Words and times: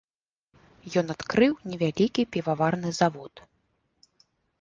Ён 1.01 1.05
адкрыў 1.15 1.53
невялікі 1.73 2.21
піваварны 2.37 2.89
завод. 3.01 3.33